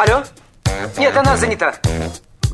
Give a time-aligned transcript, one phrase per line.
[0.00, 0.22] Алло?
[0.96, 1.74] Нет, она занята.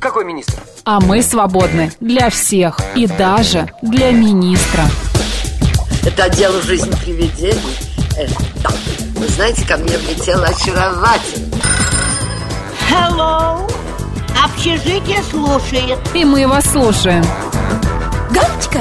[0.00, 0.58] Какой министр?
[0.84, 4.82] А мы свободны для всех и даже для министра.
[6.04, 7.60] Это дело жизнь привидений.
[8.18, 8.26] Э,
[8.64, 8.70] да.
[9.14, 11.56] Вы знаете, ко мне влетела очаровательно.
[12.90, 13.70] Hello!
[14.44, 16.00] Общежитие слушает.
[16.14, 17.24] И мы вас слушаем.
[18.32, 18.80] Галочка,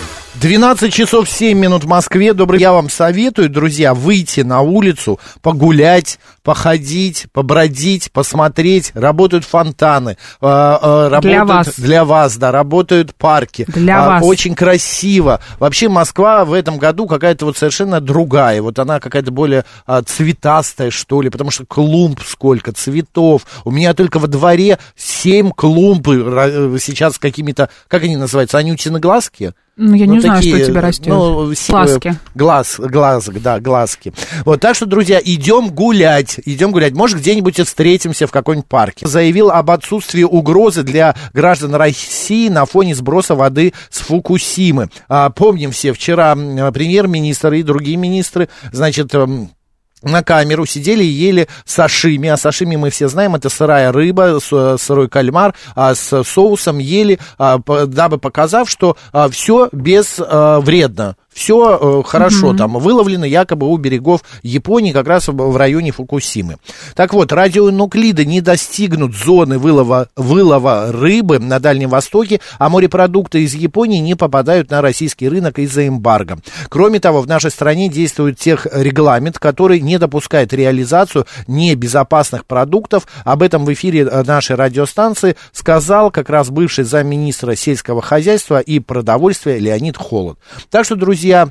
[0.41, 2.33] 12 часов 7 минут в Москве.
[2.33, 2.59] Добрый.
[2.59, 8.91] Я вам советую, друзья, выйти на улицу, погулять, походить, побродить, посмотреть.
[8.95, 10.17] Работают фонтаны.
[10.41, 11.79] э, э, работают, Для вас.
[11.79, 12.51] Для вас, да.
[12.51, 13.65] Работают парки.
[13.67, 14.23] Для А, вас.
[14.25, 15.41] Очень красиво.
[15.59, 18.63] Вообще Москва в этом году какая-то вот совершенно другая.
[18.63, 23.45] Вот она какая-то более а, цветастая, что ли, потому что клумб сколько, цветов.
[23.63, 28.99] У меня только во дворе 7 клумб э, сейчас с какими-то, как они называются, анютины
[28.99, 29.53] глазки?
[29.83, 31.07] Ну, я не Ну, знаю, такие, что у тебя растет.
[31.07, 32.15] Ну, Глазки.
[32.35, 34.13] Глаз, глазок, да, глазки.
[34.45, 36.93] Вот, так что, друзья, идем гулять, идем гулять.
[36.93, 39.07] Может, где-нибудь и встретимся в какой-нибудь парке.
[39.07, 44.89] Заявил об отсутствии угрозы для граждан России на фоне сброса воды с Фукусимы.
[45.09, 49.49] А, помним все, вчера премьер-министр и другие министры, значит, эм,
[50.03, 54.77] на камеру сидели и ели сашими, а сашими мы все знаем, это сырая рыба, с-
[54.77, 58.97] сырой кальмар а, с соусом ели, а, дабы показав, что
[59.31, 61.15] все безвредно.
[61.33, 66.57] Все хорошо, там выловлено якобы у берегов Японии, как раз в, в районе Фукусимы.
[66.93, 73.53] Так вот, радионуклиды не достигнут зоны вылова, вылова рыбы на Дальнем Востоке, а морепродукты из
[73.55, 76.39] Японии не попадают на российский рынок из-за эмбарго.
[76.67, 83.07] Кроме того, в нашей стране действует техрегламент, который не допускает реализацию небезопасных продуктов.
[83.23, 88.79] Об этом в эфире э, нашей радиостанции сказал как раз бывший замминистра сельского хозяйства и
[88.79, 90.37] продовольствия Леонид Холод.
[90.69, 91.45] Так что, друзья, Tunisia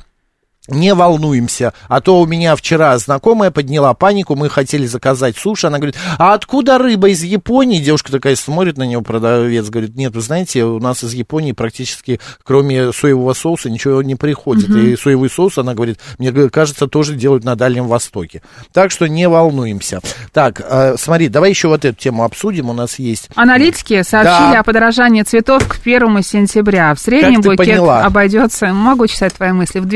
[0.71, 5.79] не волнуемся, а то у меня вчера знакомая подняла панику, мы хотели заказать суши, она
[5.79, 7.81] говорит, а откуда рыба из Японии?
[7.81, 12.21] Девушка такая смотрит на него, продавец говорит, нет, вы знаете, у нас из Японии практически
[12.45, 17.45] кроме соевого соуса ничего не приходит, и соевый соус, она говорит, мне кажется, тоже делают
[17.45, 18.43] на Дальнем Востоке,
[18.73, 20.01] так что не волнуемся.
[20.33, 23.29] Так, э, смотри, давай еще вот эту тему обсудим, у нас есть...
[23.35, 24.61] Аналитики сообщили Да.
[24.61, 26.95] о подорожании цветов к 1 сентября.
[26.95, 28.05] В среднем букет поняла?
[28.05, 29.87] обойдется, могу читать твои мысли, в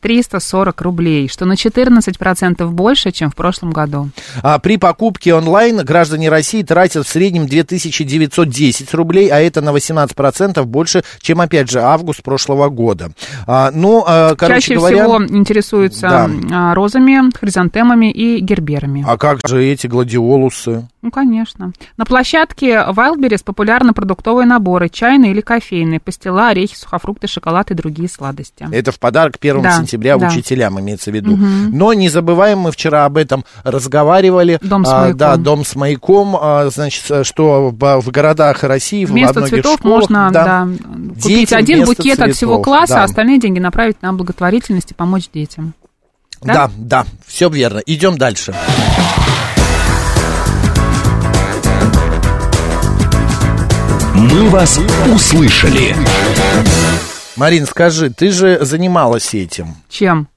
[0.00, 4.10] 2340 рублей, что на 14% больше, чем в прошлом году.
[4.42, 10.62] А при покупке онлайн граждане России тратят в среднем 2910 рублей, а это на 18%
[10.64, 13.12] больше, чем, опять же, август прошлого года.
[13.46, 14.96] А, ну, а, короче Чаще говоря...
[14.96, 16.30] всего интересуются Да.
[16.52, 19.04] а, розами, хризантемами и герберами.
[19.06, 20.88] А как же эти гладиолусы?
[21.02, 21.72] Ну, конечно.
[21.96, 28.08] На площадке Wildberries популярны продуктовые наборы, чайные или кофейные, пастила, орехи, сухофрукты, шоколад и другие
[28.08, 28.68] сладости.
[28.70, 30.28] Это в подарок 1 Да, сентября да.
[30.28, 31.36] учителям имеется в виду.
[31.36, 34.58] Но не забываем, мы вчера об этом разговаривали.
[34.62, 35.16] Дом с А, маяком.
[35.18, 36.36] да, дом с маяком.
[36.40, 40.68] а, значит, что в, в городах России, в Вместо многих цветов школах, можно да, да,
[41.20, 43.00] купить один букет от всего цветов, класса, да.
[43.02, 45.74] а остальные деньги направить на благотворительность и помочь детям.
[46.42, 46.70] Да, Да?
[46.76, 47.80] да, все верно.
[47.86, 48.54] Идем дальше.
[54.14, 54.78] «Мы вас
[55.12, 55.94] услышали».
[57.40, 59.74] Марин, скажи, ты же занималась этим.
[59.88, 60.28] Чем?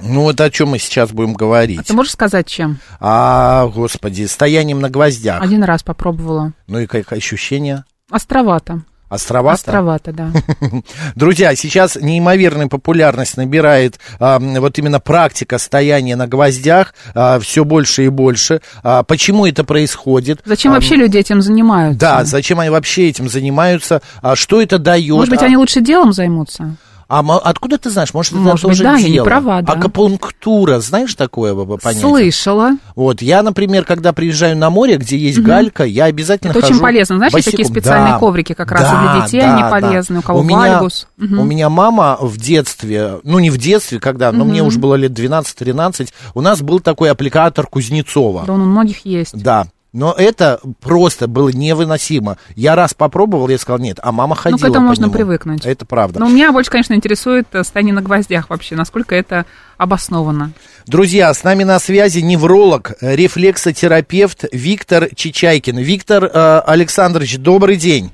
[0.00, 1.86] Ну, вот о чем мы сейчас будем говорить.
[1.86, 2.80] Ты можешь сказать, чем?
[2.98, 5.40] А, господи, стоянием на гвоздях.
[5.40, 6.54] Один раз попробовала.
[6.66, 7.84] Ну и как ощущение?
[8.10, 8.82] Островато.
[9.08, 9.54] Островато?
[9.56, 10.30] Островато, да.
[11.14, 16.94] Друзья, сейчас неимоверную популярность набирает а, вот именно практика стояния на гвоздях
[17.40, 18.60] все больше и больше.
[18.82, 20.40] А, почему это происходит?
[20.44, 21.98] Зачем А, вообще люди этим занимаются?
[22.00, 24.02] Да, зачем они вообще этим занимаются?
[24.22, 25.14] А, что это дает?
[25.14, 26.76] Может быть, А- они лучше делом займутся?
[27.08, 28.12] А откуда ты знаешь?
[28.12, 29.24] Может, это Может быть, тоже да, я не дело?
[29.24, 29.72] права, да.
[29.72, 32.02] Акупунктура, знаешь такое понятие?
[32.02, 32.72] Слышала.
[32.96, 36.82] Вот, я, например, когда приезжаю на море, где есть галька, я обязательно Это хожу очень
[36.82, 37.16] полезно.
[37.16, 37.80] Знаешь, есть такие босиком.
[37.82, 39.70] специальные Да, коврики как раз да, для детей, да, они да.
[39.70, 40.18] полезны.
[40.18, 41.08] У кого меня, вальгус.
[41.16, 41.38] Мгм.
[41.38, 45.12] У меня мама в детстве, ну не в детстве, когда, но мне уже было лет
[45.12, 48.44] 12-13, у нас был такой аппликатор Кузнецова.
[48.46, 49.34] Да, он у многих есть.
[49.34, 49.66] Да.
[49.92, 52.36] Но это просто было невыносимо.
[52.54, 55.14] Я раз попробовал, я сказал, нет, а мама ходила Ну, к этому можно нему.
[55.14, 55.64] привыкнуть.
[55.64, 56.20] Это правда.
[56.20, 59.46] Но меня больше, конечно, интересует э, стояние на гвоздях вообще, насколько это
[59.78, 60.52] обосновано.
[60.86, 65.78] Друзья, с нами на связи невролог, рефлексотерапевт Виктор Чичайкин.
[65.78, 68.10] Виктор э, Александрович, добрый день.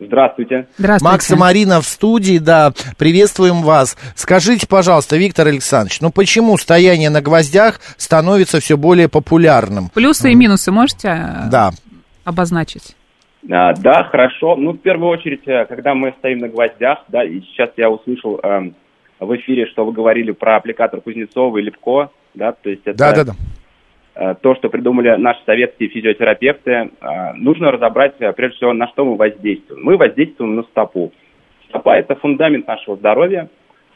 [0.00, 0.66] Здравствуйте.
[0.78, 1.12] Здравствуйте.
[1.12, 3.98] Макс и Марина в студии, да, приветствуем вас.
[4.14, 9.90] Скажите, пожалуйста, Виктор Александрович, ну почему стояние на гвоздях становится все более популярным?
[9.92, 11.70] Плюсы и минусы можете э, Да.
[12.24, 12.96] обозначить?
[13.50, 14.56] А, да, хорошо.
[14.56, 18.40] Ну, в первую очередь, э, когда мы стоим на гвоздях, да, и сейчас я услышал
[18.42, 18.74] эм,
[19.18, 23.12] в эфире, что вы говорили про аппликатор Кузнецова и Левко, да, то есть это Да,
[23.12, 23.32] да, да.
[24.20, 26.88] Э, то, что придумали наши советские физиотерапевты, э,
[27.34, 29.82] нужно разобрать, э, прежде всего, на что мы воздействуем.
[29.82, 31.12] Мы воздействуем на стопу.
[31.68, 33.48] Стопа– это фундамент нашего здоровья,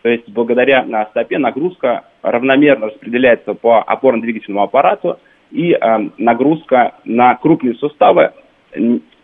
[0.02, 5.18] то есть благодаря на стопе нагрузка равномерно распределяется по опорно-двигательному аппарату,
[5.50, 5.78] и
[6.18, 8.32] нагрузка на крупные суставы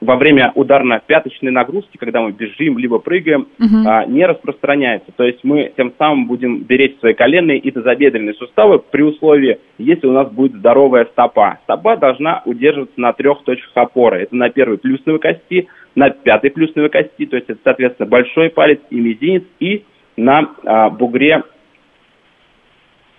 [0.00, 3.48] во время ударно-пяточной нагрузки, когда мы бежим либо прыгаем,
[3.86, 5.12] а, не распространяется.
[5.14, 10.06] То есть мы тем самым будем беречь свои коленные и тазобедренные суставы при условии, если
[10.06, 11.58] у нас будет здоровая стопа.
[11.64, 14.22] Стопа должна удерживаться на трех точках опоры.
[14.22, 18.80] Это на первой плюсовой кости, на пятой плюсовой кости, то есть это, соответственно, большой палец
[18.90, 19.84] и мизинец, и
[20.16, 21.42] на а, бугре,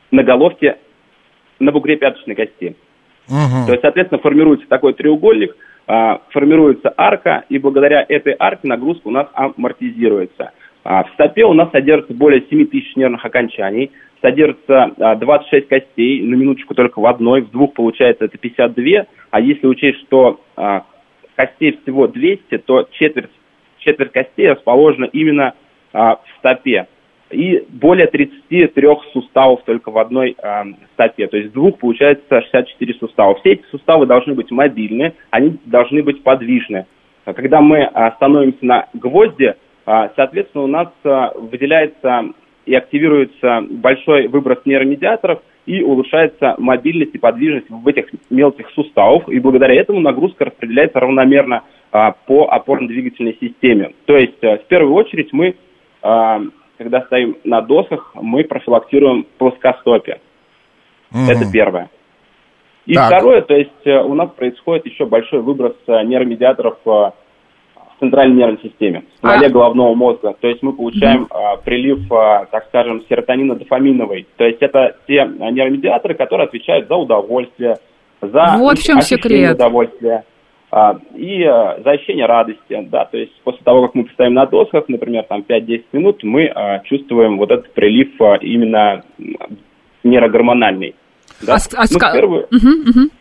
[0.10, 0.78] на головке,
[1.60, 2.76] на бугре пяточной кости.
[3.30, 3.66] Мгм.
[3.68, 5.56] То есть, соответственно, формируется такой треугольник,
[6.30, 10.52] формируется арка, и благодаря этой арке нагрузка у нас амортизируется.
[10.84, 13.92] А, В стопе у нас содержится более 7 тысяч нервных окончаний,
[14.22, 19.40] содержится а, 26 костей, на минуточку только в одной, в двух получается это 52, а
[19.42, 20.86] если учесть, что а,
[21.36, 23.32] костей всего 200, то четверть,
[23.80, 25.54] четверть костей расположена именно
[25.94, 26.88] а, в стопе.
[27.32, 28.72] И более 33
[29.14, 31.28] суставов только в одной а, стопе.
[31.28, 33.36] То есть двух получается 64 сустава.
[33.36, 36.86] Все эти суставы должны быть мобильны, они должны быть подвижны.
[37.26, 39.56] А Когда мы а, становимся на гвозди,
[39.86, 42.32] а, соответственно, у нас а, выделяется
[42.66, 49.40] и активируется большой выброс нейромедиаторов, и улучшается мобильность и подвижность в этих мелких суставах, и
[49.40, 53.94] благодаря этому нагрузка распределяется равномерно а, по опорно-двигательной системе.
[54.06, 55.56] То есть, а, в первую очередь, мы,
[56.02, 56.42] а,
[56.82, 60.20] когда стоим на досках, мы профилактируем плоскостопие.
[61.12, 61.30] Мгм.
[61.30, 61.90] Это первое.
[62.88, 63.08] И Так.
[63.08, 67.14] второе, то есть э, у нас происходит еще большой выброс э, нейромедиаторов э, в
[68.00, 70.36] центральной нервной системе, в стволе А- головного мозга.
[70.40, 74.26] То есть мы получаем э, прилив, так скажем, серотонина дофаминовый.
[74.38, 77.76] То есть это те нейромедиаторы, которые отвечают за удовольствие,
[78.22, 79.56] за Вот в чем секрет.
[79.56, 80.31] удовольствия а,
[81.16, 84.86] и э, за ощущение радости, да, то есть после того, как мы постоим на досках,
[84.88, 89.04] например, там 5-10 минут, мы э, чувствуем вот этот прилив э, именно
[90.04, 90.96] нейрогормональный.
[91.46, 91.56] Да?
[91.56, 93.12] А а Ну, в первую- Мгм, мгм.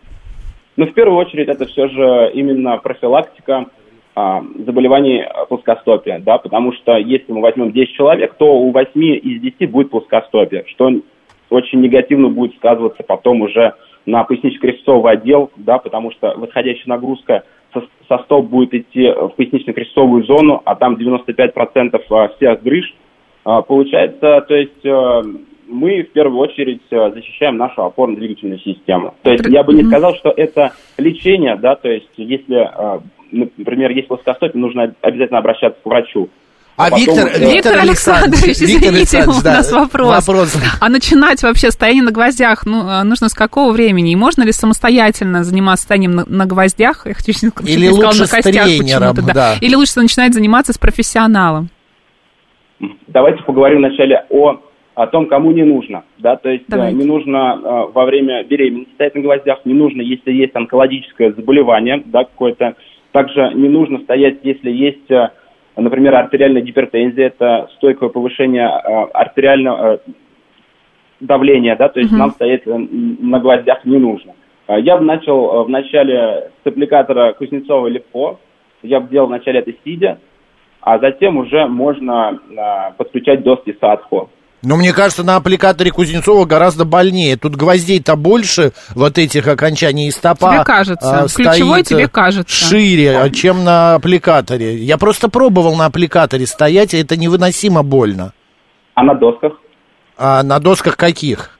[0.76, 3.67] ну, в первую очередь, это все же именно профилактика
[4.14, 9.03] а, заболеваний а, плоскостопия, да, потому что если мы возьмем 10 человек, то у 8
[9.03, 10.91] из 10 будет плоскостопие, что
[11.49, 13.75] очень негативно будет сказываться потом уже
[14.06, 20.25] на пояснично-крестцовый отдел, да, потому что восходящая нагрузка со, со стоп будет идти в пояснично-крестцовую
[20.25, 22.94] зону, а там 95% а, всех грыж.
[23.44, 25.23] А, Получается, то есть э,
[25.70, 29.14] мы в первую очередь э, защищаем нашу опорно-двигательную систему.
[29.23, 33.00] То есть я бы не сказал, что это лечение, да, то есть если, э,
[33.31, 36.29] например, есть плоскостопие, нужно обязательно обращаться к врачу.
[36.81, 40.27] А потом Виктор, Виктор, Виктор Александрович, Виктор извините, Александрович, у да, нас вопрос.
[40.27, 40.56] вопрос.
[40.81, 44.12] А начинать вообще стояние на гвоздях ну, э, нужно с какого времени?
[44.12, 47.06] И можно ли самостоятельно заниматься стоянием на, на гвоздях?
[47.06, 49.55] Я хочу, чуть не Или сказала, лучше на с костях тренером, почему-то, да.
[49.61, 51.69] Или лучше начинать заниматься с профессионалом?
[53.09, 54.61] Давайте поговорим вначале о,
[54.94, 56.05] о том, кому не нужно.
[56.19, 56.37] Да?
[56.37, 56.97] То есть э, Давайте.
[56.97, 62.03] не нужно э, во время беременности стоять на гвоздях, не нужно, если есть онкологическое заболевание
[62.06, 62.77] да, какое-то.
[63.13, 65.31] Также не нужно стоять, если есть, э,
[65.77, 69.98] например, артериальная гипертензия, это стойкое повышение э, артериального э,
[71.20, 72.19] давления, да, то есть Мгм.
[72.19, 74.34] нам стоять э, на гвоздях не нужно.
[74.69, 78.39] Я бы начал э, вначале с аппликатора Кузнецова Легко,
[78.82, 80.19] я бы делал вначале это сидя,
[80.81, 82.39] а затем уже можно
[82.96, 84.31] подключать доски садхо.
[84.62, 87.36] Но мне кажется, на аппликаторе Кузнецова гораздо больнее.
[87.36, 91.20] Тут гвоздей-то больше, вот этих окончаний, и стопа Тебе кажется.
[91.24, 92.55] а, Ключевой тебе э, кажется.
[92.69, 94.76] шире, а, чем на аппликаторе.
[94.76, 98.32] Я просто пробовал на аппликаторе стоять, и это невыносимо больно.
[98.94, 99.55] А на досках?
[100.19, 101.58] А на досках каких?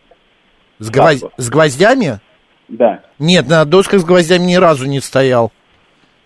[0.79, 2.21] С, гвоз- с гвоздями?
[2.69, 3.01] Да.
[3.19, 5.53] Нет, на досках с гвоздями ни разу не стоял.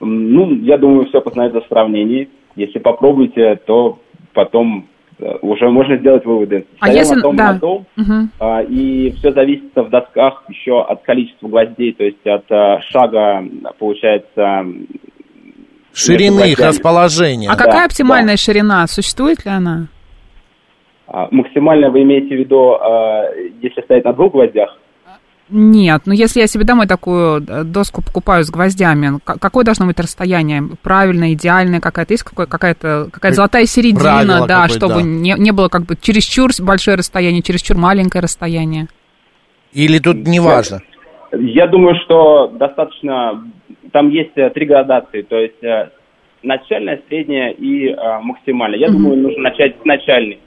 [0.01, 2.29] Ну, я думаю, все познается в сравнении.
[2.57, 4.01] Если попробуете, то
[4.33, 4.94] потом э,
[5.43, 6.67] уже можно сделать выводы.
[6.81, 7.53] А Стоял если- на том, да.
[7.53, 8.31] на том, Мгм.
[8.41, 13.45] а, и все зависит в досках еще от количества гвоздей, то есть от а, шага,
[13.79, 14.65] получается,
[15.93, 17.49] Ширины их расположения.
[17.49, 18.39] А Да, какая оптимальная да.
[18.39, 18.87] ширина?
[18.87, 19.87] Существует ли она?
[21.07, 23.27] а, максимально вы имеете в виду, а,
[23.63, 24.77] если стоять на двух гвоздях?
[25.51, 29.63] Нет, но если я себе домой такую э, доску покупаю с гвоздями, ну, ка- какое
[29.65, 30.63] должно быть расстояние?
[30.83, 32.15] Правильное, идеальное какая-то?
[32.15, 35.03] Есть какая-то какая золотая середина, Правило да, чтобы да.
[35.03, 38.87] Не, не было как бы чересчур большое расстояние, чересчур маленькое расстояние?
[39.75, 40.81] Или тут не важно?
[41.33, 43.45] Я думаю, что достаточно...
[43.93, 45.91] Там есть э, три градации, то есть э,
[46.43, 48.79] начальная, средняя и э, максимальная.
[48.79, 50.39] Я думаю, нужно начать с начальной.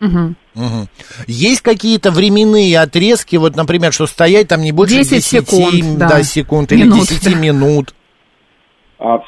[0.00, 0.36] Мгм.
[0.54, 0.88] Мгм.
[1.26, 6.22] Есть какие-то временные отрезки, вот, например, что стоять там не больше 10 секунд, да, да.
[6.22, 7.38] секунд или Минут, 10 да.
[7.38, 7.94] минут.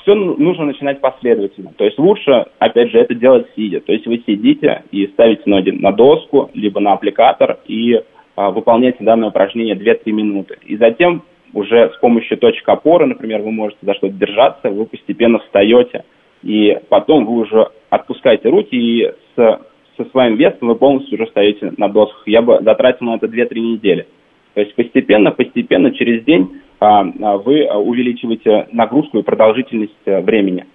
[0.02, 1.72] все нужно начинать последовательно.
[1.76, 3.80] То есть лучше, опять же, это делать сидя.
[3.80, 8.02] То есть вы сидите и ставите ноги на доску, либо на аппликатор и
[8.34, 10.58] а, выполняете данное упражнение 2-3 минуты.
[10.64, 15.38] И затем уже с помощью точек опоры, например, вы можете за что-то держаться, вы постепенно
[15.38, 16.04] встаете,
[16.42, 19.60] и потом вы уже отпускаете руки, и с,
[19.96, 22.22] со своим весом вы полностью уже стоите на досках.
[22.26, 24.06] Я бы затратил на это 2-3 недели.
[24.54, 30.20] То есть постепенно, постепенно, через день а, а, вы а, увеличиваете нагрузку и продолжительность а,
[30.20, 30.66] времени.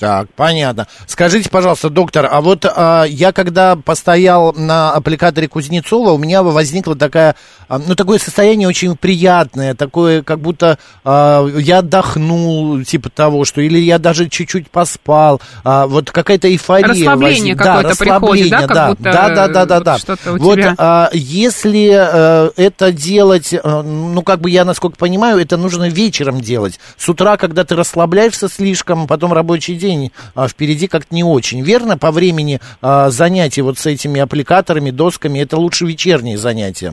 [0.00, 0.86] Так, понятно.
[1.06, 6.96] Скажите, пожалуйста, доктор, а вот а, я когда постоял на аппликаторе Кузнецова, у меня возникло
[6.96, 7.36] такая,
[7.68, 13.60] а, ну, такое состояние очень приятное, такое, как будто а, я отдохнул, типа того, что,
[13.60, 16.88] или я даже чуть-чуть поспал, а, вот какая-то эйфория.
[16.88, 19.84] Расслабление возник- какое-то да, приходит, да, расслабление, как да, будто, да, да, да, да, вот
[19.84, 19.98] да.
[19.98, 20.74] что-то у Вот тебя.
[20.78, 26.40] а, если э, это делать, э, ну, как бы я, насколько понимаю, это нужно вечером
[26.40, 26.80] делать.
[26.96, 29.89] С утра, когда ты расслабляешься слишком, потом рабочий день
[30.34, 31.62] а, впереди как-то не очень.
[31.62, 36.92] Верно, по времени а, занятий вот с этими аппликаторами, досками, это лучше вечерние занятия?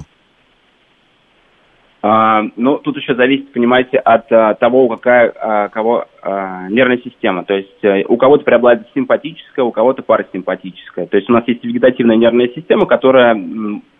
[2.01, 7.43] А, ну, тут еще зависит, понимаете, от а, того, какая а, кого а, нервная система.
[7.43, 11.07] То есть э, у кого-то преобладает симпатическая, у кого-то парасимпатическая.
[11.07, 13.35] То есть у нас есть вегетативная нервная система, которая,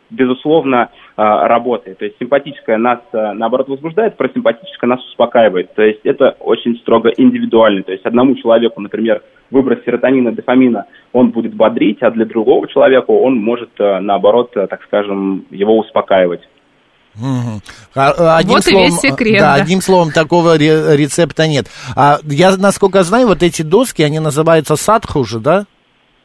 [0.09, 1.97] безусловно, а, работает.
[1.97, 5.73] То есть симпатическая нас, а, наоборот, возбуждает, парасимпатическая нас успокаивает.
[5.73, 7.83] То есть это очень строго индивидуально.
[7.83, 9.21] То есть одному человеку, например,
[9.51, 14.81] выброс серотонина, дофамина, он будет бодрить, а для другого человека он может, а, наоборот, так
[14.83, 16.41] скажем, его успокаивать.
[17.95, 19.63] Одним Вот и весь секрет, Да, да.
[19.63, 21.65] одним словом, такого ре- рецепта нет.
[21.95, 25.65] А, я, насколько знаю, вот эти доски, они называются садху же, да?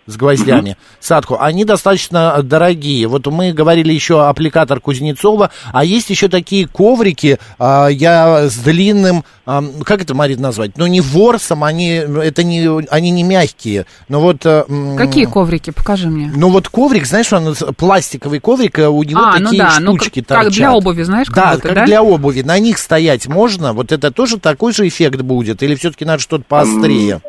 [0.06, 0.76] С гвоздями.
[0.98, 1.36] Садху.
[1.38, 3.06] Они достаточно дорогие.
[3.06, 9.24] Вот мы говорили еще аппликатор Кузнецова, а есть еще такие коврики, а, я с длинным,
[9.46, 10.76] ам, как это, Марит, назвать?
[10.76, 14.44] Ну, не ворсом, они, это не, они не мягкие, но вот...
[14.44, 14.64] а,
[14.98, 15.70] Какие коврики?
[15.70, 16.32] Покажи мне.
[16.34, 19.96] Ну, вот коврик, знаешь, он пластиковый коврик, а у него А, ну такие да, ну,
[19.96, 20.52] штучки как- как торчат.
[20.54, 21.86] для обуви, знаешь, как Да, будто, как да?
[21.86, 22.42] для обуви.
[22.42, 23.72] На них стоять можно?
[23.72, 25.62] Вот это тоже такой же эффект будет?
[25.62, 27.20] Или все-таки надо что-то поострее?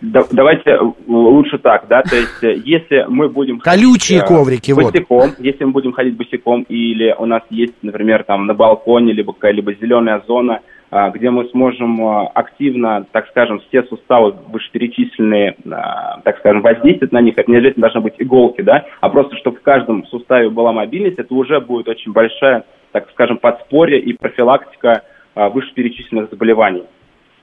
[0.00, 0.78] Да- давайте э,
[1.08, 4.92] лучше так, да, то есть э, если мы будем Колючие э, коврики, вот.
[4.92, 9.32] босиком, если мы будем ходить босиком, или у нас есть, например, там на балконе, либо
[9.32, 15.54] какая-либо зеленая зона, где мы сможем активно, так скажем, все суставы вышеперечисленные,
[16.24, 19.58] так скажем, воздействовать на них, это не обязательно должны быть иголки, да, а просто, чтобы
[19.58, 25.02] в каждом суставе была мобильность, это уже будет очень большая, так скажем, подспорье и профилактика
[25.34, 26.84] вышеперечисленных заболеваний.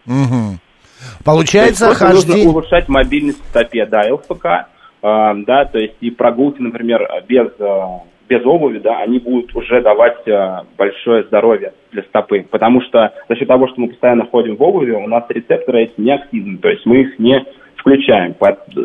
[0.07, 0.59] Мгм.
[1.05, 2.49] То есть Получается, просто нужно хождение...
[2.49, 4.63] улучшать мобильность в стопе, да, ЛФК, э,
[5.01, 7.81] да, то есть и прогулки, например, без, э,
[8.27, 13.35] без обуви, да, они будут уже давать э, большое здоровье для стопы, потому что за
[13.35, 16.69] счет того, что мы постоянно ходим в обуви, у нас рецепторы эти не активны, то
[16.69, 17.45] есть мы их не
[17.77, 18.35] включаем,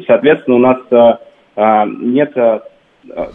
[0.07, 1.13] соответственно, у нас э,
[1.57, 2.61] э, нет э,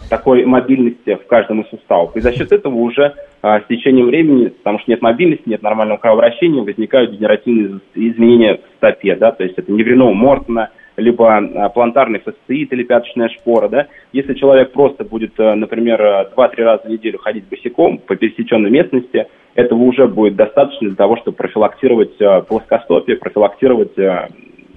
[0.08, 2.16] такой мобильности в каждом из суставов.
[2.16, 5.98] И за счет этого уже а, с течением времени, потому что нет мобильности, нет нормального
[5.98, 11.68] кровообращения, возникают генеративные из- изменения в стопе, да, то есть это неврино Мортона, либо а,
[11.68, 13.86] плантарный фасциит или пяточная шпора, да.
[14.12, 18.70] Если человек просто будет, а, например, а, 2-3 раза в неделю ходить босиком по пересеченной
[18.70, 23.92] местности, этого уже будет достаточно для того, чтобы профилактировать плоскостопие, профилактировать,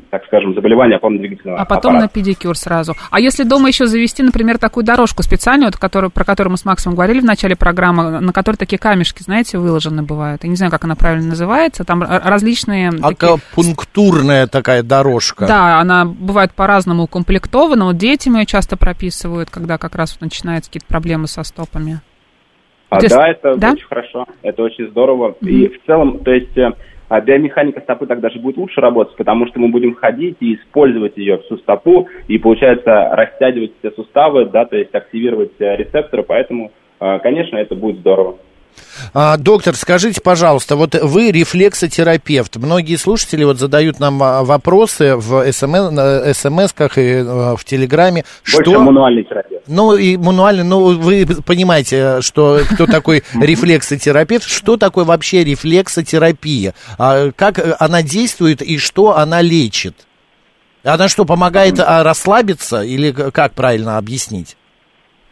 [0.10, 2.02] так скажем, заболевания опорно-двигательного А потом аппарата.
[2.02, 2.96] на педикюр сразу.
[3.12, 6.66] А если дома еще завести, например, такую дорожку специальную, вот, которую, про которую мы с
[6.66, 10.44] Максом говорили в начале программы, на которой такие камешки, знаете, выложены бывают.
[10.44, 11.84] Я не знаю, как она правильно называется.
[11.84, 12.92] Там различные...
[12.92, 15.46] такие- Акупунктурная такая дорожка.
[15.46, 17.86] Да, она бывает по-разному укомплектована.
[17.86, 22.02] Вот детям ее часто прописывают, когда как раз вот начинаются какие-то проблемы со стопами.
[22.90, 23.72] А, есть- да, это да?
[23.74, 25.36] очень хорошо, это очень здорово.
[25.42, 26.72] И в целом, то есть э,
[27.10, 31.18] а биомеханика стопы так даже будет лучше работать, потому что мы будем ходить и использовать
[31.18, 36.72] ее всю стопу, и получается растягивать все суставы, да, то есть активировать э, рецепторы, поэтому,
[37.00, 38.38] э, конечно, это будет здорово.
[39.14, 42.58] А, доктор, скажите, пожалуйста, вот вы рефлексотерапевт.
[42.58, 48.24] Многие слушатели вот задают нам а, вопросы в на СМС-ках и э, в Телеграме.
[48.54, 48.82] Больше Что...
[48.82, 49.49] мануальный терапевт.
[49.70, 57.32] Ну, и мануально, ну, вы понимаете, что кто такой рефлексотерапевт, что такое вообще рефлексотерапия, А,
[57.36, 60.08] как она действует и что она лечит?
[60.84, 64.58] Она что, помогает а, расслабиться или как правильно объяснить?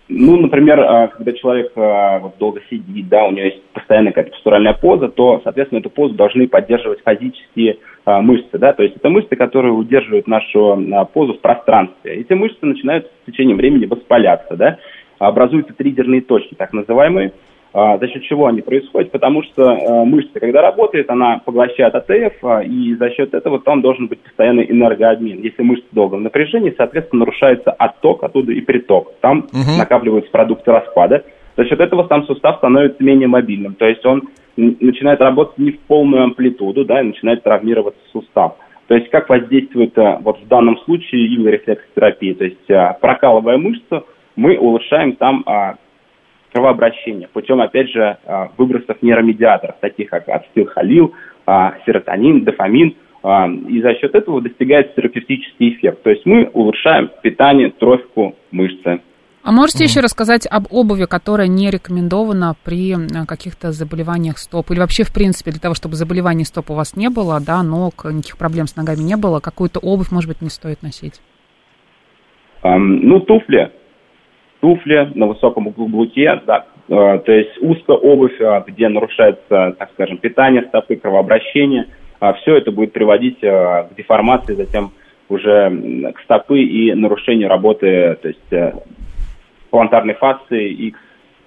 [0.08, 4.74] Ну, например, а, когда человек вот долго сидит, да, у него есть постоянная какая-то постуральная
[4.74, 9.36] поза, то, соответственно, эту позу должны поддерживать фазические а, мышцы, да, то есть это мышцы,
[9.36, 12.16] которые удерживают нашу а, позу в пространстве.
[12.16, 14.78] Эти мышцы начинают с течением времени воспаляться, да,
[15.20, 17.34] образуются триггерные точки, так называемые,
[17.74, 19.12] А, за счет чего они происходят?
[19.12, 23.82] Потому что а, мышца, когда работает, она поглощает АТФ, а, и за счет этого там
[23.82, 25.42] должен быть постоянный энергообмен.
[25.42, 29.14] Если мышца долго в напряжении, соответственно, нарушается отток оттуда и приток.
[29.22, 29.48] Там
[29.78, 31.24] накапливаются продукты распада.
[31.56, 33.76] За счет этого сам сустав становится менее мобильным.
[33.76, 34.24] То есть он
[34.58, 38.58] начинает работать не в полную амплитуду, да, и начинает травмироваться сустав.
[38.88, 42.36] То есть как воздействует а, вот в данном случае иглорефлексотерапия?
[42.36, 45.76] То есть а, прокалывая мышцу, мы улучшаем там а,
[46.54, 51.14] кровообращение путем, опять же, а, выбросов нейромедиаторов, таких как ацетилхолил,
[51.46, 52.96] а, серотонин, дофамин,
[53.68, 56.04] и за счет этого достигается терапевтический эффект.
[56.04, 59.02] То есть мы улучшаем питание, трофику мышцы.
[59.48, 62.94] А можете еще рассказать об обуви, которая не рекомендована при
[63.26, 64.72] каких-то заболеваниях стоп?
[64.72, 68.04] Или вообще, в принципе, для того, чтобы заболеваний стоп у вас не было, да, ног,
[68.04, 71.22] никаких проблем с ногами не было, какую-то обувь, может быть, не стоит носить?
[72.62, 73.72] Ам, ну, туфли.
[74.60, 80.18] Туфли на высоком каблуке, да, э, то есть узкая обувь, а, где нарушается, так скажем,
[80.18, 81.86] питание стопы, кровообращение,
[82.42, 84.92] все это будет приводить а, к деформации, затем
[85.30, 88.74] уже к стопы и нарушению работы, то есть э,
[89.70, 90.98] плантарной фасции и к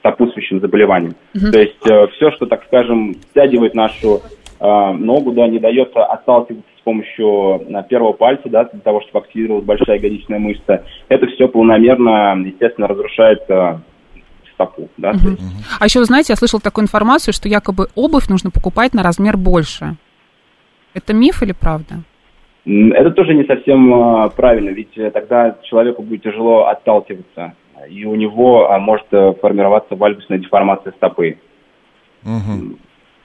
[0.03, 1.15] сопутствующим заболеваниям.
[1.35, 1.81] То есть
[2.15, 4.23] все, что, так скажем, стягивает нашу
[4.61, 9.25] э, ногу, да, не дает отталкиваться с помощью э, первого пальца, да, для того, чтобы
[9.25, 13.79] активировалась большая ягодичная мышца, это все планомерно, естественно, разрушает э,
[14.55, 15.43] стопу, да, есть
[15.79, 19.97] А еще, знаете, я слышала такую информацию, что якобы обувь нужно покупать на размер больше.
[20.95, 22.03] Это миф или правда?
[22.67, 23.93] Это тоже не совсем
[24.25, 27.55] э, правильно, ведь э, тогда человеку будет тяжело отталкиваться,
[27.89, 31.39] и у него а, может э, формироваться вальгусная деформация стопы.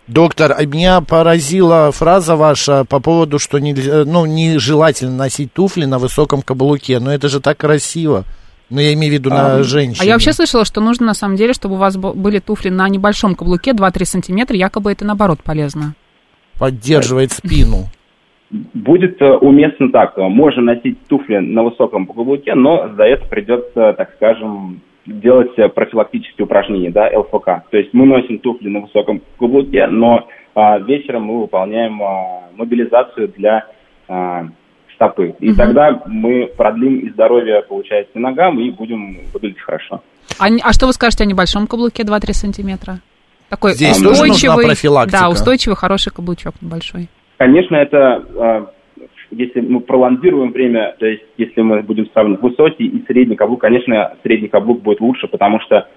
[0.08, 5.98] Доктор, а меня поразила фраза ваша по поводу, что нельзя, ну, нежелательно носить туфли на
[5.98, 7.00] высоком каблуке.
[7.00, 8.24] Но это же так красиво.
[8.70, 10.02] Ну, я имею в виду на женщин.
[10.02, 12.88] А я вообще слышала, что нужно на самом деле, чтобы у вас были туфли на
[12.88, 15.96] небольшом каблуке, 2-3 сантиметра, якобы это наоборот полезно.
[16.60, 17.90] Поддерживает спину.
[18.74, 20.18] Будет э, уместно так.
[20.18, 26.46] Можно носить туфли на высоком каблуке, но за это придется, так скажем, делать э, профилактические
[26.46, 27.70] упражнения, да, ЛФК.
[27.70, 33.28] То есть мы носим туфли на высоком каблуке, но а, вечером мы выполняем а, мобилизацию
[33.36, 33.68] для
[34.08, 34.48] а,
[34.96, 35.36] стопы.
[35.40, 40.02] И тогда мы продлим и здоровье, получается, ногам и будем выглядеть хорошо.
[40.40, 43.00] А, а что вы скажете о небольшом каблуке 2-3 сантиметра?
[43.50, 45.20] Такой Здесь тоже нужна устойчивый, профилактика?
[45.22, 47.10] да, устойчивый, хороший каблучок небольшой.
[47.38, 48.72] Конечно, это а,
[49.32, 54.16] если мы пролонгируем время, то есть если мы будем сравнивать высокий и средний каблук, конечно,
[54.24, 55.88] средний каблук будет лучше, потому что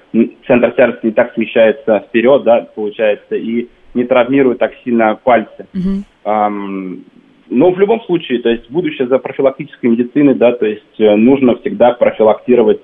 [0.47, 5.67] центр тяжести не так смещается вперед, да, получается, и не травмирует так сильно пальцы.
[6.25, 7.05] Ам,
[7.51, 11.57] но в любом случае, то есть будущее за профилактической медициной, да, то есть э, нужно
[11.57, 12.83] всегда профилактировать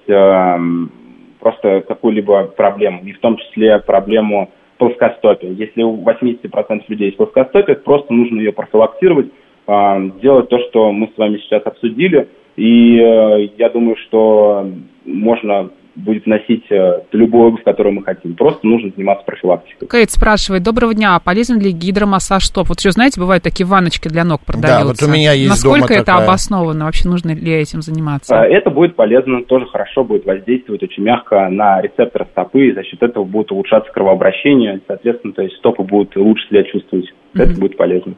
[1.38, 5.50] просто какую-либо проблему, и в том числе проблему плоскостопия.
[5.50, 9.26] Если у 80% людей есть плоскостопие, просто нужно ее профилактировать,
[9.66, 14.68] а, делать то, что мы с вами сейчас обсудили, и э, я думаю, что
[15.04, 18.34] можно будет носить э, любую обувь, которую мы хотим.
[18.34, 19.88] Просто нужно заниматься профилактикой.
[19.88, 22.68] Кейт спрашивает, доброго дня, а полезен ли гидромассаж стоп?
[22.68, 25.04] Вот еще, знаете, бывают такие ванночки для ног продаются.
[25.04, 26.24] вот у меня есть Насколько дома это такая.
[26.24, 26.84] обосновано?
[26.86, 28.34] Вообще нужно ли этим заниматься?
[28.36, 32.82] А, Это будет полезно, тоже хорошо будет воздействовать очень мягко на рецепторы стопы, и за
[32.84, 37.12] счет этого будет улучшаться кровообращение, соответственно, то есть стопы будут лучше себя чувствовать.
[37.34, 38.14] Это будет полезно.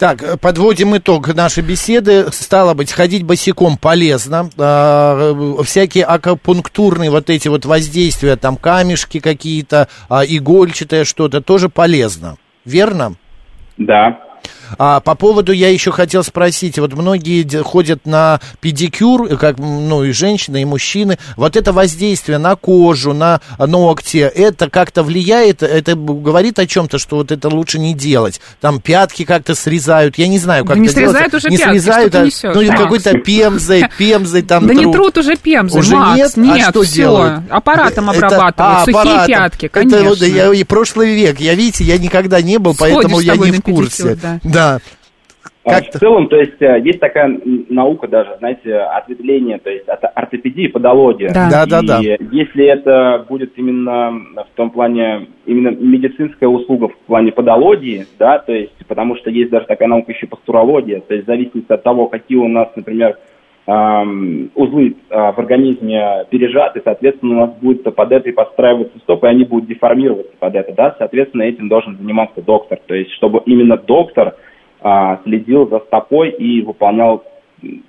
[0.00, 2.32] Так, э, подводим итог нашей беседы.
[2.32, 4.48] Стало быть, ходить босиком полезно.
[4.56, 11.68] А, э, всякие акупунктурные вот эти вот воздействия, там камешки какие-то, а, игольчатое что-то, тоже
[11.68, 12.38] полезно.
[12.64, 13.16] Верно?
[13.76, 14.18] Да.
[14.78, 20.12] А по поводу я еще хотел спросить, вот многие ходят на педикюр, как ну и
[20.12, 26.58] женщины, и мужчины, вот это воздействие на кожу, на ногти, это как-то влияет, это говорит
[26.58, 28.40] о чем-то, что вот это лучше не делать.
[28.60, 31.18] Там пятки как-то срезают, я не знаю, как Да не это делается.
[31.18, 34.82] срезают уже не пятки, срезают, что а, несешь, ну какой-то пемзой, пемзой там да не
[34.82, 34.94] трут.
[34.94, 36.36] труд уже пемзы, Уже Макс, нет?
[36.36, 37.42] нет, а что все, делают?
[37.50, 39.26] аппаратом Это- обрабатывают, а, сухие аппаратом.
[39.26, 40.08] пятки, Это конечно.
[40.08, 43.50] вот я и прошлый век, я, видите, я никогда не был, Сходишь поэтому я не
[43.52, 44.02] в курсе.
[44.02, 44.40] педикюр, да.
[44.44, 44.59] да.
[44.60, 44.78] А,
[45.70, 50.00] Как-то- В целом, то есть э, есть такая наука даже, знаете, ответвление, то есть от
[50.14, 51.30] ортопедии и подология.
[51.34, 51.50] Да.
[51.50, 52.00] Да, да, И да.
[52.30, 58.52] если это будет именно в том плане, именно медицинская услуга в плане подологии, да, то
[58.52, 62.06] есть, потому что есть даже такая наука еще пастурология, то есть в зависимости от того,
[62.06, 63.18] какие у нас, например,
[63.66, 69.30] узлы а, в организме пережаты, соответственно, у нас будет под это и подстраиваться стопы, и
[69.30, 73.76] они будут деформироваться под это, да, соответственно, этим должен заниматься доктор, то есть, чтобы именно
[73.76, 74.34] доктор
[75.24, 77.24] следил за стопой и выполнял,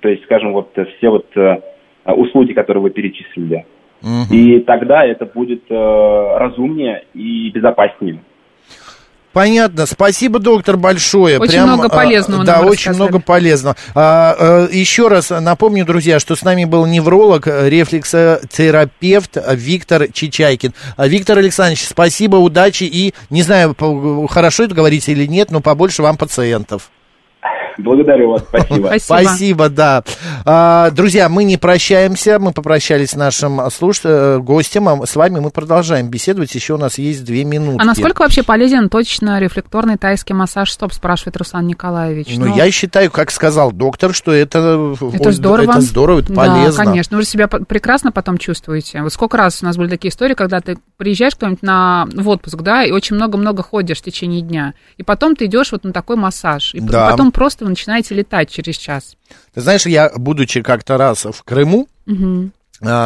[0.00, 1.60] то есть, скажем, вот все вот э,
[2.04, 3.64] услуги, которые вы перечислили.
[4.02, 4.26] Мгм.
[4.30, 8.20] И тогда это будет э, разумнее и безопаснее.
[9.32, 9.86] Понятно.
[9.86, 11.38] Спасибо, доктор, большое.
[11.38, 12.96] Очень много а, полезного Да, очень рассказали.
[12.96, 13.76] много полезного.
[13.94, 20.74] А, э, еще раз напомню, друзья, что с нами был невролог, рефлексотерапевт Виктор Чичайкин.
[20.96, 23.74] А, Виктор Александрович, спасибо, удачи и, не знаю,
[24.28, 26.90] хорошо это говорите или нет, но побольше вам пациентов.
[27.78, 28.86] Благодарю вас, спасибо.
[28.86, 28.98] Спасибо.
[29.28, 30.04] Спасибо, да.
[30.44, 34.00] А, друзья, мы не прощаемся, мы попрощались с нашим слуш...
[34.04, 37.78] э, гостем, а с вами мы продолжаем беседовать, еще у нас есть две минуты.
[37.80, 42.28] А насколько вообще полезен точно рефлекторный тайский массаж стоп, спрашивает Руслан Николаевич.
[42.36, 45.70] Ну, я считаю, как сказал доктор, что это, Это ой, здорово.
[45.70, 46.84] это здорово, это Да, полезно.
[46.84, 47.16] конечно.
[47.16, 49.02] Вы же себя прекрасно потом чувствуете.
[49.02, 52.56] Вот сколько раз у нас были такие истории, когда ты приезжаешь кто-нибудь на, в отпуск,
[52.62, 54.74] да, и очень много-много ходишь в течение дня.
[54.96, 56.74] И потом ты идешь вот на такой массаж.
[56.74, 57.10] И Да.
[57.10, 59.16] потом просто вы начинаете летать через час.
[59.54, 62.12] Ты знаешь, я, будучи как-то раз в Крыму, а,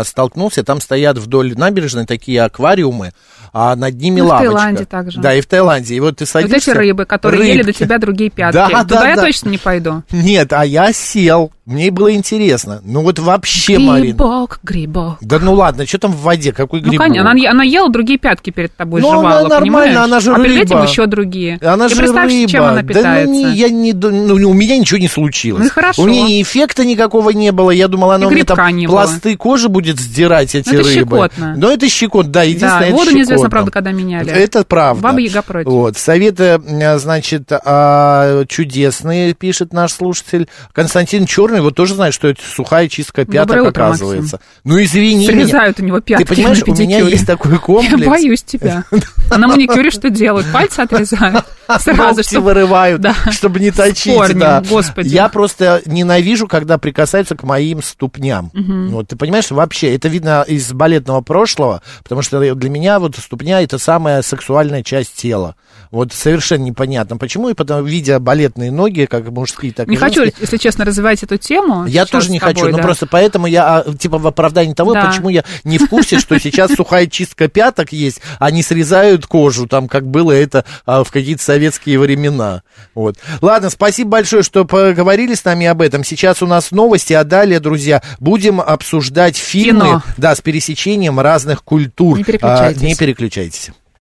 [0.05, 3.13] столкнулся, там стоят вдоль набережной такие аквариумы,
[3.53, 4.53] а над ними Ну, в лавочка.
[4.55, 5.21] Таиланде также.
[5.21, 5.95] Да, и в Таиланде.
[5.95, 6.71] И вот ты Вот садишься...
[6.73, 7.79] эти рыбы, которые ели до рыбки.
[7.85, 8.55] тебя другие пятки.
[8.55, 9.23] Да, Туда да, я да.
[9.23, 10.03] точно не пойду.
[10.11, 12.81] Нет, а я сел, мне было интересно.
[12.85, 14.05] Ну вот вообще, Марин.
[14.17, 15.17] Грибок, грибок.
[15.21, 17.07] Да ну ладно, что там в воде, какой Ну, грибок?
[17.07, 19.97] конечно, она, она ела другие пятки перед тобой, Ну, она жевала, нормально, понимаешь?
[19.97, 20.89] она же а перед этим рыба.
[20.89, 21.59] еще другие.
[21.63, 22.49] Она Ты же представь, рыба.
[22.51, 23.27] чем она Да питается.
[23.27, 25.65] ну, не, я не, ну, у меня ничего не случилось.
[25.65, 26.03] Ну хорошо.
[26.03, 27.71] У меня эффекта никакого не было.
[27.71, 31.17] Я думала, она у меня там пласты кожи будет сдирать эти Ну, это рыбы.
[31.17, 31.55] щекотно.
[31.57, 34.31] Но это щекотно, да, единственное, Да, это воду неизвестно, правда, когда меняли.
[34.31, 35.03] Это правда.
[35.03, 35.71] Баба Яга против.
[35.71, 40.49] Вот, советы, э, значит, а, чудесные, пишет наш слушатель.
[40.73, 44.41] Константин Черный, вот тоже знает, что это сухая чистка пяток, Доброе утро, оказывается.
[44.65, 48.01] Ну, извини Срезают у него пятки Ты понимаешь, у меня есть такой комплекс.
[48.01, 48.85] Я боюсь тебя.
[49.31, 50.47] А на маникюре что делают?
[50.53, 51.45] Пальцы отрезают?
[51.81, 52.47] Сразу, чтобы...
[52.47, 53.15] вырывают, Да.
[53.31, 54.15] чтобы не точить.
[54.15, 54.63] корнем, да.
[54.69, 55.09] господи.
[55.09, 58.51] Я просто ненавижу, когда прикасаются к моим ступням.
[58.91, 63.61] Вот, ты понимаешь, вообще, это видно из балетного прошлого, потому что для меня вот ступня
[63.61, 65.57] это самая сексуальная часть тела.
[65.97, 70.21] Вот совершенно непонятно, почему, и потом, видя балетные ноги, как мужские, так Не и хочу,
[70.21, 71.87] женские, если честно, развивать эту тему.
[71.87, 72.83] я тоже не тобой, хочу, но да.
[72.83, 75.07] просто поэтому я, а, типа, в оправдании того, Да.
[75.07, 79.67] почему я не в курсе, что сейчас сухая чистка пяток есть, а не срезают кожу,
[79.67, 82.61] там, как было это а, в какие-то советские времена.
[82.95, 83.17] Вот.
[83.41, 86.05] Ладно, спасибо большое, что поговорили с нами об этом.
[86.05, 90.03] Сейчас у нас новости, а далее, друзья, будем обсуждать фильмы, Кино.
[90.19, 92.19] да, с пересечением разных культур.
[92.19, 92.83] Не переключайтесь.
[92.83, 93.71] А, не переключайтесь.